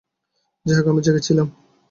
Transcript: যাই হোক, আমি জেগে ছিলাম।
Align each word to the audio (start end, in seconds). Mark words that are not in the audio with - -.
যাই 0.65 0.75
হোক, 0.77 0.85
আমি 0.87 1.01
জেগে 1.01 1.21
ছিলাম। 1.21 1.47